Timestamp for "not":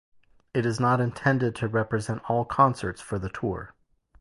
0.79-0.99